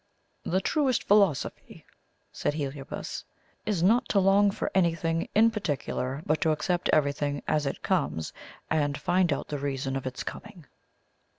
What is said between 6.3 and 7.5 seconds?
to accept everything